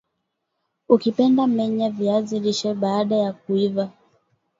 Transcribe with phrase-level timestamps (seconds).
[0.89, 3.91] Ukipenda menya viazi lishe baada ya kuiva